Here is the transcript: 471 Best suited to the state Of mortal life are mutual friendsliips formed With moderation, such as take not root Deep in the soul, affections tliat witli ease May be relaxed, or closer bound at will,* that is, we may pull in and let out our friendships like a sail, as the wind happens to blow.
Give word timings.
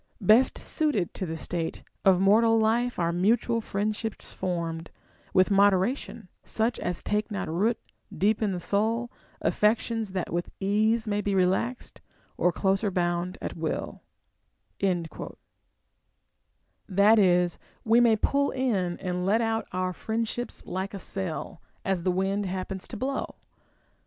471 0.17 0.35
Best 0.39 0.57
suited 0.57 1.13
to 1.13 1.27
the 1.27 1.37
state 1.37 1.83
Of 2.03 2.19
mortal 2.19 2.57
life 2.57 2.97
are 2.97 3.11
mutual 3.13 3.61
friendsliips 3.61 4.33
formed 4.33 4.89
With 5.31 5.51
moderation, 5.51 6.27
such 6.43 6.79
as 6.79 7.03
take 7.03 7.29
not 7.29 7.47
root 7.47 7.77
Deep 8.11 8.41
in 8.41 8.51
the 8.51 8.59
soul, 8.59 9.11
affections 9.43 10.11
tliat 10.13 10.29
witli 10.29 10.49
ease 10.59 11.07
May 11.07 11.21
be 11.21 11.35
relaxed, 11.35 12.01
or 12.35 12.51
closer 12.51 12.89
bound 12.89 13.37
at 13.43 13.55
will,* 13.55 14.01
that 14.79 15.07
is, 17.19 17.59
we 17.85 17.99
may 17.99 18.15
pull 18.15 18.49
in 18.49 18.97
and 18.97 19.23
let 19.23 19.39
out 19.39 19.67
our 19.71 19.93
friendships 19.93 20.65
like 20.65 20.95
a 20.95 20.99
sail, 20.99 21.61
as 21.85 22.01
the 22.01 22.09
wind 22.11 22.47
happens 22.47 22.87
to 22.87 22.97
blow. 22.97 23.35